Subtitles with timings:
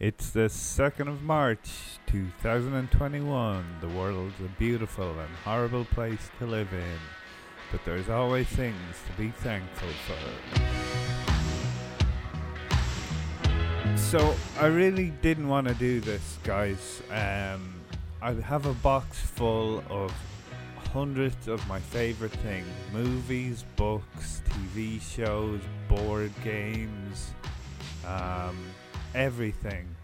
[0.00, 1.68] It's the 2nd of March
[2.06, 3.64] 2021.
[3.82, 6.98] The world's a beautiful and horrible place to live in,
[7.70, 10.16] but there's always things to be thankful for.
[13.98, 17.02] So, I really didn't want to do this, guys.
[17.10, 17.74] Um,
[18.22, 20.14] I have a box full of
[20.94, 25.60] hundreds of my favorite things movies, books, TV shows,
[25.90, 27.34] board games,
[28.06, 28.56] um,
[29.14, 29.94] everything.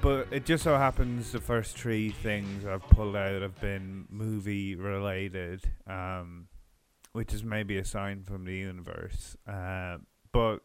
[0.00, 4.74] But it just so happens the first three things I've pulled out have been movie
[4.74, 6.48] related, um,
[7.12, 9.36] which is maybe a sign from the universe.
[9.48, 9.98] Uh,
[10.30, 10.58] but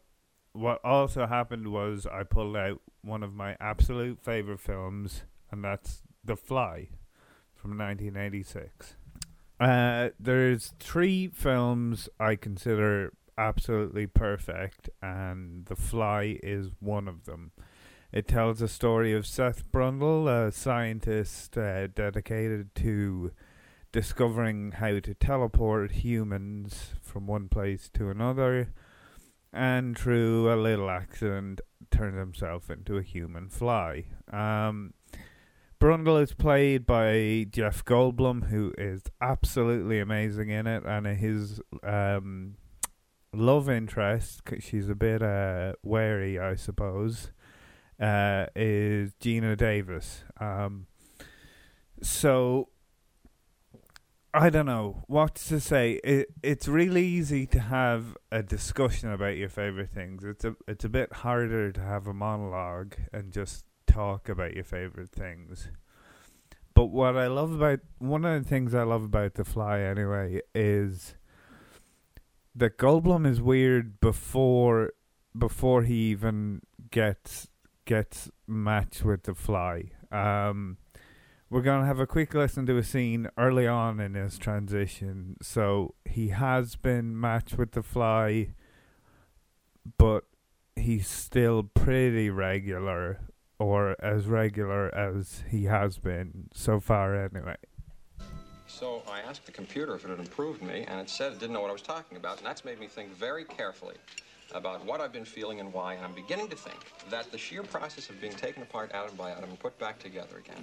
[0.52, 6.02] what also happened was I pulled out one of my absolute favorite films, and that's
[6.22, 6.88] The Fly
[7.54, 8.96] from 1986.
[9.58, 17.52] Uh, there's three films I consider absolutely perfect, and The Fly is one of them.
[18.12, 23.32] It tells the story of Seth Brundle, a scientist uh, dedicated to
[23.92, 28.72] discovering how to teleport humans from one place to another,
[29.52, 31.60] and through a little accident,
[31.90, 34.04] turns himself into a human fly.
[34.32, 34.94] Um,
[35.80, 42.56] Brundle is played by Jeff Goldblum, who is absolutely amazing in it, and his um,
[43.32, 47.30] love interest, cause she's a bit uh, wary, I suppose,
[48.00, 50.24] uh, is Geena Davis.
[50.40, 50.86] Um,
[52.02, 52.68] so
[54.32, 56.00] I don't know what to say.
[56.04, 60.24] It it's really easy to have a discussion about your favorite things.
[60.24, 64.64] It's a it's a bit harder to have a monologue and just talk about your
[64.64, 65.68] favorite things.
[66.74, 70.40] But what I love about one of the things I love about The Fly anyway
[70.54, 71.16] is
[72.60, 74.92] that Goldblum is weird before
[75.36, 77.48] before he even gets
[77.86, 79.84] gets matched with The Fly.
[80.12, 80.76] Um,
[81.48, 85.36] we're gonna have a quick listen to a scene early on in his transition.
[85.42, 88.50] So he has been matched with The Fly,
[89.98, 90.24] but
[90.76, 93.20] he's still pretty regular
[93.58, 97.56] or as regular as he has been so far, anyway.
[98.70, 101.52] So I asked the computer if it had improved me, and it said it didn't
[101.52, 103.96] know what I was talking about, and that's made me think very carefully
[104.52, 106.78] about what I've been feeling and why, and I'm beginning to think
[107.10, 110.38] that the sheer process of being taken apart atom by atom and put back together
[110.38, 110.62] again,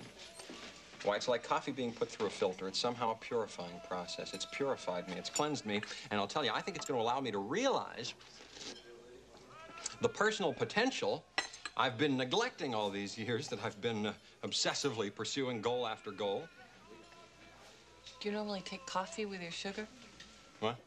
[1.03, 2.67] why, it's like coffee being put through a filter.
[2.67, 4.33] It's somehow a purifying process.
[4.33, 7.03] It's purified me, it's cleansed me, and I'll tell you, I think it's going to
[7.03, 8.15] allow me to realize
[10.01, 11.23] the personal potential
[11.75, 14.13] I've been neglecting all these years that I've been uh,
[14.43, 16.49] obsessively pursuing goal after goal.
[18.19, 19.87] Do you normally take coffee with your sugar?
[20.59, 20.77] What?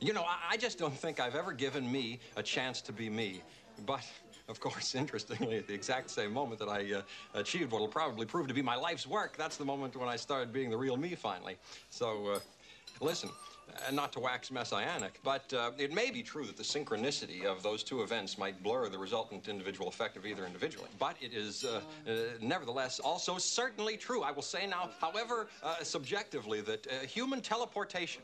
[0.00, 3.08] You know, I, I just don't think I've ever given me a chance to be
[3.08, 3.40] me.
[3.86, 4.04] But,
[4.48, 7.02] of course, interestingly, at the exact same moment that I uh,
[7.32, 10.16] achieved what will probably prove to be my life's work, that's the moment when I
[10.16, 11.56] started being the real me finally.
[11.88, 12.38] So, uh,
[13.00, 13.30] listen,
[13.86, 17.62] and not to wax messianic, but uh, it may be true that the synchronicity of
[17.62, 20.88] those two events might blur the resultant individual effect of either individually.
[20.98, 25.82] But it is uh, uh, nevertheless also certainly true, I will say now, however uh,
[25.82, 28.22] subjectively, that uh, human teleportation,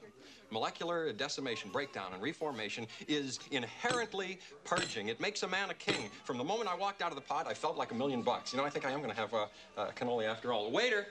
[0.51, 5.09] molecular decimation, breakdown, and reformation is inherently purging.
[5.09, 6.11] It makes a man a king.
[6.25, 8.53] From the moment I walked out of the pod, I felt like a million bucks.
[8.53, 10.71] You know, I think I am going to have a, a cannoli after all.
[10.71, 11.07] Waiter!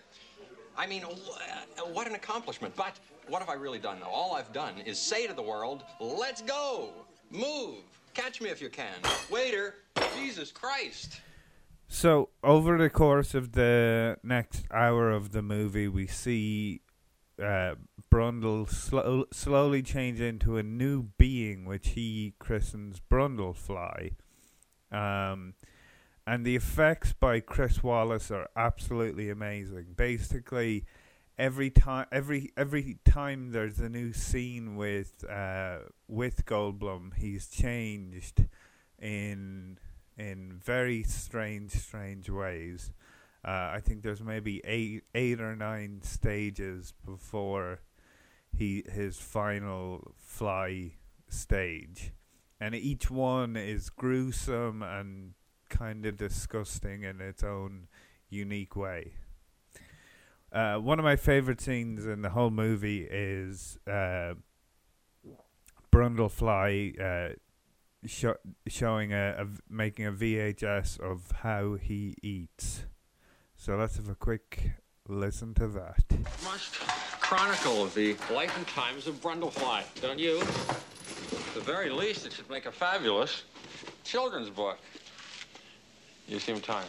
[0.79, 2.73] I mean, what an accomplishment.
[2.77, 2.97] But
[3.27, 4.07] what have I really done, though?
[4.07, 6.91] All I've done is say to the world, let's go,
[7.29, 8.95] move, catch me if you can.
[9.29, 9.75] Waiter,
[10.17, 11.19] Jesus Christ.
[11.89, 16.79] So, over the course of the next hour of the movie, we see
[17.41, 17.75] uh,
[18.09, 24.13] Brundle sl- slowly change into a new being, which he christens Brundlefly.
[24.93, 25.55] Um,
[26.29, 29.95] and the effects by Chris Walas are absolutely amazing.
[29.95, 30.85] Basically,
[31.39, 38.45] every time, every every time there's a new scene with uh, with Goldblum, he's changed
[38.99, 39.79] in
[40.19, 42.91] in very strange, strange ways.
[43.43, 47.79] Uh, I think there's maybe eight eight or nine stages before
[48.55, 50.91] he his final fly
[51.27, 52.13] stage,
[52.61, 55.33] and each one is gruesome and
[55.69, 57.87] kind of disgusting in its own
[58.29, 59.13] unique way.
[60.51, 64.33] Uh, one of my favorite scenes in the whole movie is uh,
[65.91, 67.35] Brundlefly uh,
[68.05, 68.25] sh-
[68.67, 72.85] showing a, a v- making a VHS of how he eats.
[73.55, 74.71] So let's have a quick
[75.07, 76.03] listen to that.
[76.43, 76.79] Must
[77.19, 80.39] chronicle the life and times of Brundlefly, don't you?
[80.39, 83.43] At the very least, it should make a fabulous
[84.03, 84.79] children's book.
[86.29, 86.85] You seem tired.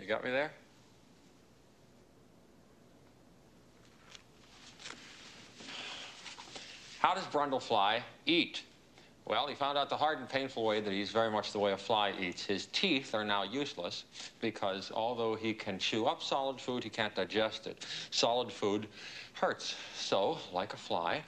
[0.00, 0.50] You got me there?
[7.00, 8.62] How does Brundlefly eat?
[9.26, 11.72] Well, he found out the hard and painful way that he's very much the way
[11.72, 12.46] a fly eats.
[12.46, 14.04] His teeth are now useless
[14.40, 17.86] because although he can chew up solid food, he can't digest it.
[18.10, 18.86] Solid food
[19.34, 19.76] hurts.
[19.94, 21.22] So, like a fly,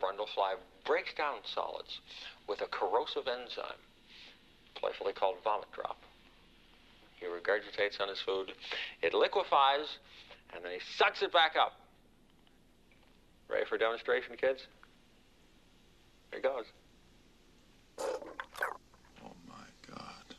[0.00, 2.00] Brundlefly breaks down solids
[2.48, 3.78] with a corrosive enzyme,
[4.80, 5.96] playfully called vomit drop.
[7.18, 8.52] He regurgitates on his food,
[9.02, 9.98] it liquefies,
[10.54, 11.80] and then he sucks it back up.
[13.48, 14.66] Ready for demonstration, kids?
[16.30, 16.64] Here goes.
[17.98, 19.54] Oh my
[19.88, 20.34] God.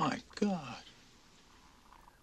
[0.00, 0.82] My God.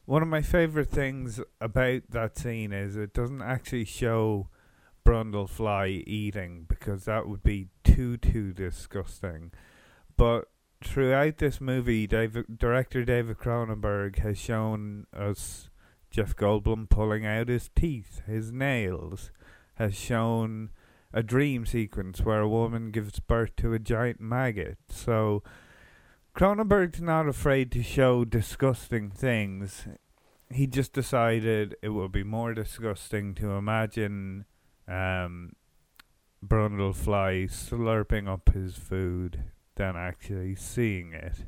[0.06, 4.48] One of my favorite things about that scene is it doesn't actually show
[5.06, 9.52] Brundlefly eating because that would be too too disgusting.
[10.18, 10.50] But
[10.84, 15.70] throughout this movie, David, director David Cronenberg has shown us
[16.10, 19.32] Jeff Goldblum pulling out his teeth, his nails,
[19.76, 20.70] has shown
[21.14, 24.78] a dream sequence where a woman gives birth to a giant maggot.
[24.90, 25.44] So
[26.36, 29.88] Cronenberg's not afraid to show disgusting things.
[30.52, 34.46] He just decided it would be more disgusting to imagine
[34.88, 35.54] um,
[36.46, 39.44] Brundlefly slurping up his food
[39.76, 41.46] than actually seeing it.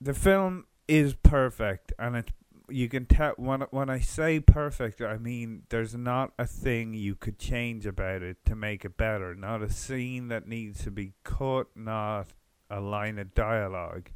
[0.00, 2.32] The film is perfect, and it's
[2.68, 7.14] you can tell when when I say perfect, I mean there's not a thing you
[7.14, 9.34] could change about it to make it better.
[9.34, 12.28] Not a scene that needs to be cut, not
[12.68, 14.10] a line of dialogue,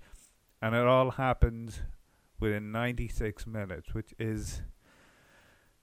[0.61, 1.81] and it all happens
[2.41, 4.62] within 96 minutes, which is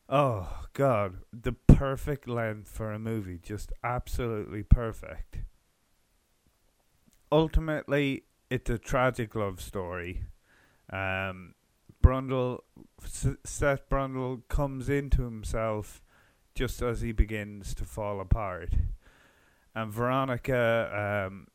[0.09, 5.39] oh god, the perfect length for a movie, just absolutely perfect.
[7.31, 10.23] Ultimately, it's a tragic love story.
[10.91, 11.55] Um,
[12.03, 12.59] Brundle,
[13.03, 16.01] Seth Brundle comes into himself
[16.55, 18.73] just as he begins to fall apart,
[19.75, 21.47] and Veronica, um,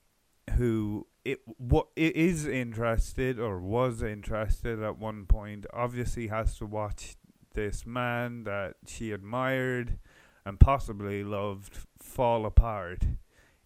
[0.56, 6.66] who it what it is interested or was interested at one point, obviously has to
[6.66, 7.16] watch
[7.54, 9.98] this man that she admired
[10.44, 13.04] and possibly loved fall apart,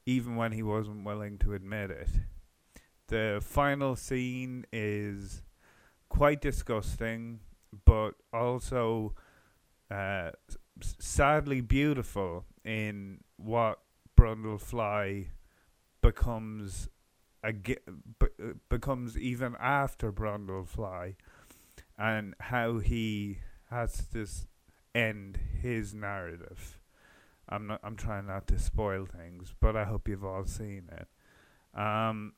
[0.05, 2.09] even when he wasn't willing to admit it.
[3.09, 5.43] The final scene is
[6.09, 7.41] quite disgusting,
[7.85, 9.15] but also
[9.91, 10.31] uh,
[10.81, 13.81] sadly beautiful in what
[14.19, 15.29] Brundlefly
[16.01, 16.89] becomes
[18.69, 21.15] becomes even after Brundlefly,
[21.97, 23.39] and how he
[23.71, 24.27] has to
[24.95, 26.79] end his narrative.
[27.49, 27.81] I'm not.
[27.85, 31.09] I'm trying not to spoil things, but I hope you've all seen it.
[31.79, 32.33] Um.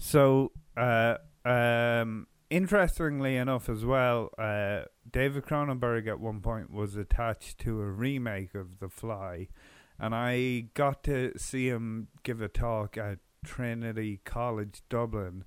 [0.00, 7.58] So, uh, um, interestingly enough, as well, uh, David Cronenberg at one point was attached
[7.60, 9.48] to a remake of The Fly,
[9.98, 15.44] and I got to see him give a talk at Trinity College Dublin,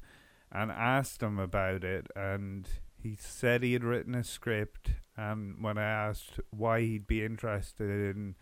[0.51, 2.67] and asked him about it, and
[3.01, 4.91] he said he had written a script.
[5.17, 8.35] And when I asked why he'd be interested in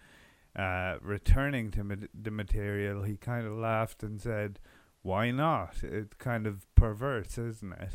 [0.55, 4.59] uh, returning to ma- the material, he kind of laughed and said,
[5.01, 5.83] "Why not?
[5.83, 7.93] It's kind of perverse, isn't it?"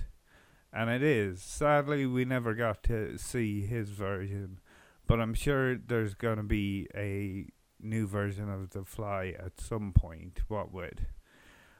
[0.75, 1.41] and it is.
[1.41, 4.59] Sadly, we never got to see his version,
[5.07, 7.47] but I'm sure there's going to be a
[7.81, 10.41] new version of The Fly at some point.
[10.49, 11.07] What would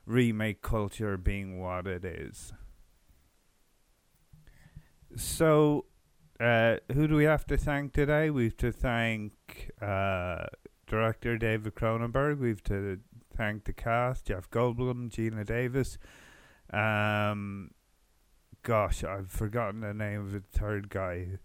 [0.07, 2.53] remake culture being what it is?
[5.17, 5.87] So,
[6.41, 8.31] uh, who do we have to thank today?
[8.31, 10.47] We have to thank uh,
[10.87, 12.39] director David Cronenberg.
[12.39, 13.01] We have to
[13.37, 15.99] thank the cast: Jeff Goldblum, Geena Davis.
[16.73, 17.71] Um,
[18.63, 21.39] gosh, I've forgotten the name of the third guy.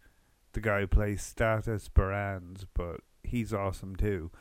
[0.54, 4.32] The guy who plays Stathis Borans, but he's awesome too.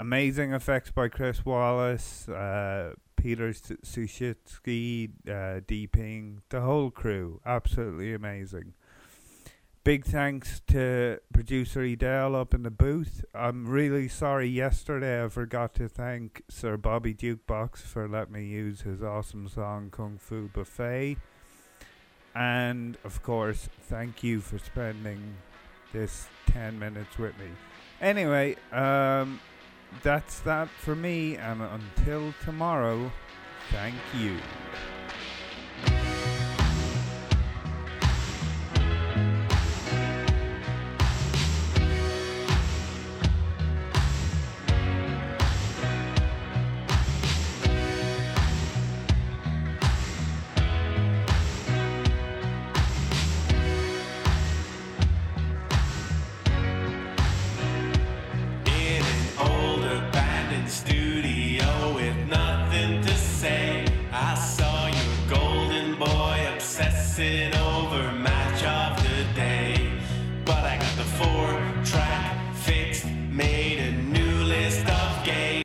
[0.00, 7.40] Amazing effects by Chris Walas, uh, Peter Suschitzky, uh, Deeping, the whole crew.
[7.44, 8.74] Absolutely amazing.
[9.82, 13.24] Big thanks to producer Edel up in the booth.
[13.34, 18.82] I'm really sorry yesterday I forgot to thank Sir Bobby Jukebox for letting me use
[18.82, 21.16] his awesome song Kung Fu Buffet.
[22.36, 25.34] And of course, thank you for spending
[25.92, 27.48] this 10 minutes with me.
[28.00, 29.40] Anyway, um,
[30.02, 33.10] that's that for me, and until tomorrow,
[33.70, 34.36] thank you.